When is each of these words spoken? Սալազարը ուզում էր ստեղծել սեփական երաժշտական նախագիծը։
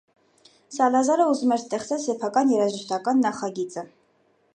Սալազարը 0.77 1.27
ուզում 1.33 1.53
էր 1.55 1.61
ստեղծել 1.63 2.01
սեփական 2.05 2.53
երաժշտական 2.55 3.21
նախագիծը։ 3.27 3.85